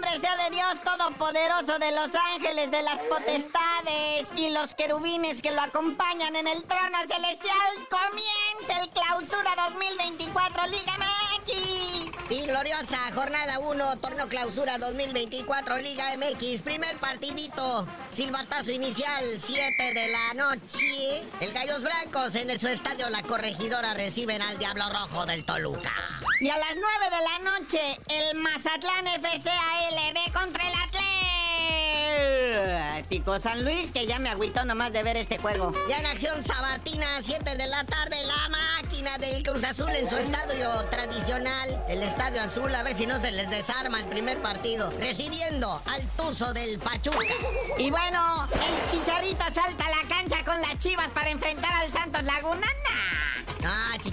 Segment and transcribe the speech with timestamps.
[0.00, 6.34] de Dios Todopoderoso, de los ángeles, de las potestades y los querubines que lo acompañan
[6.34, 12.30] en el trono celestial, comienza el clausura 2024 Liga MX.
[12.30, 20.08] Y gloriosa jornada 1, torneo clausura 2024 Liga MX, primer partidito, silbatazo inicial, 7 de
[20.08, 21.22] la noche.
[21.40, 25.92] El Gallos Blancos en su estadio La Corregidora reciben al Diablo Rojo del Toluca.
[26.40, 30.74] Y a las 9 de la noche, el Mazatlán FC ALB contra el
[32.94, 35.72] Atlético San Luis, que ya me agüitó nomás de ver este juego.
[35.88, 40.16] Ya en acción sabatina, 7 de la tarde, la máquina del Cruz Azul en su
[40.16, 44.90] estadio tradicional, el Estadio Azul, a ver si no se les desarma el primer partido,
[44.98, 47.18] recibiendo al Tuzo del Pachuca.
[47.78, 52.24] Y bueno, el Chicharito salta a la cancha con las chivas para enfrentar al Santos
[52.24, 52.66] Laguna.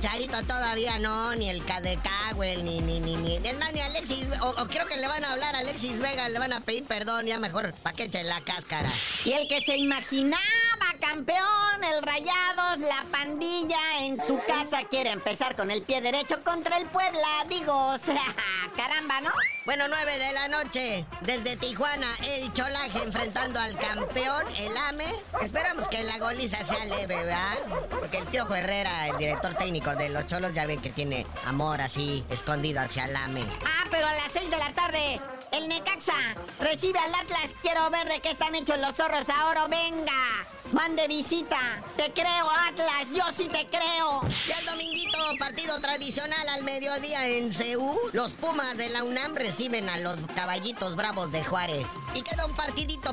[0.00, 3.36] Todavía no, ni el Cadecagüel, ni, ni, ni, ni.
[3.36, 6.38] Es más, ni Alexis, o, creo que le van a hablar a Alexis Vega, le
[6.38, 8.88] van a pedir perdón, ya mejor pa' que eche la cáscara.
[9.24, 10.42] Y el que se imaginaba
[11.10, 16.76] campeón, el Rayados, la pandilla en su casa quiere empezar con el pie derecho contra
[16.76, 18.22] el Puebla, digo, o sea,
[18.76, 19.30] caramba, ¿no?
[19.66, 25.12] Bueno, 9 de la noche, desde Tijuana, el Cholaje enfrentando al campeón, el AME.
[25.42, 27.58] Esperamos que la goliza sea leve, ¿verdad?
[27.98, 31.80] Porque el Piojo Herrera, el director técnico de los Cholos, ya ven que tiene amor
[31.80, 33.44] así, escondido hacia el AME.
[33.66, 35.20] Ah, pero a las 6 de la tarde,
[35.52, 36.12] el Necaxa
[36.60, 37.54] recibe al Atlas.
[37.62, 39.66] Quiero ver de qué están hechos los zorros ahora.
[39.66, 41.82] Venga, van de visita.
[41.96, 43.08] Te creo, Atlas.
[43.14, 44.20] Yo sí te creo.
[44.46, 47.98] Ya el dominguito, partido tradicional al mediodía en Ceú.
[48.12, 51.86] Los Pumas de la UNAM reciben a los caballitos bravos de Juárez.
[52.14, 52.54] Y queda un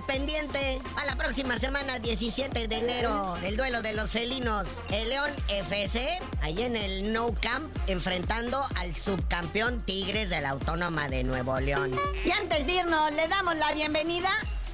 [0.01, 3.37] pendiente a la próxima semana, 17 de enero.
[3.43, 4.67] El duelo de los felinos.
[4.89, 11.09] El León FC, ahí en el No Camp, enfrentando al subcampeón Tigres de la Autónoma
[11.09, 11.95] de Nuevo León.
[12.25, 14.29] Y antes de irnos, le damos la bienvenida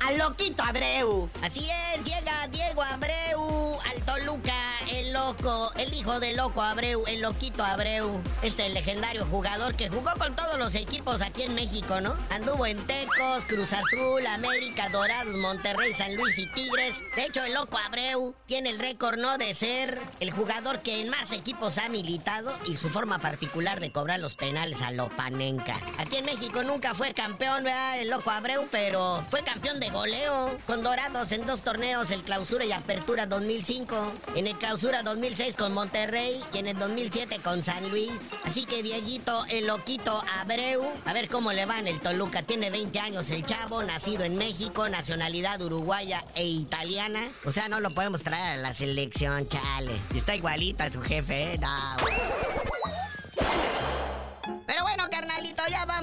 [0.06, 1.30] al Loquito Abreu.
[1.42, 4.63] Así es, llega Diego Abreu al Toluca
[4.94, 10.12] el loco, el hijo del loco Abreu, el loquito Abreu, este legendario jugador que jugó
[10.18, 12.16] con todos los equipos aquí en México, ¿no?
[12.30, 17.00] Anduvo en Tecos, Cruz Azul, América, Dorados, Monterrey, San Luis y Tigres.
[17.16, 19.38] De hecho, el loco Abreu tiene el récord, ¿no?
[19.38, 23.92] De ser el jugador que en más equipos ha militado y su forma particular de
[23.92, 25.80] cobrar los penales a Lopanenca.
[25.98, 28.00] Aquí en México nunca fue campeón, ¿verdad?
[28.00, 32.66] El loco Abreu, pero fue campeón de goleo con Dorados en dos torneos, el Clausura
[32.66, 34.14] y Apertura 2005.
[34.36, 38.12] En el Clausura 2006 con Monterrey y en el 2007 con San Luis.
[38.44, 42.44] Así que Dieguito, el loquito Abreu, a ver cómo le va en el Toluca.
[42.44, 47.22] Tiene 20 años el chavo, nacido en México, nacionalidad uruguaya e italiana.
[47.46, 49.94] O sea, no lo podemos traer a la selección, chale.
[50.14, 51.58] Está igualito a su jefe, ¿eh?
[51.60, 51.98] No.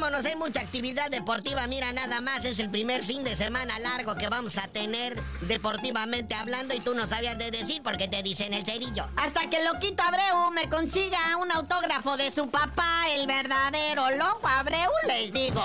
[0.00, 0.24] Vámonos.
[0.24, 1.66] Hay mucha actividad deportiva.
[1.66, 6.34] Mira, nada más es el primer fin de semana largo que vamos a tener deportivamente
[6.34, 9.06] hablando y tú no sabías de decir porque te dicen el cerillo.
[9.16, 14.90] Hasta que Loquito Abreu me consiga un autógrafo de su papá, el verdadero loco Abreu,
[15.06, 15.62] les digo.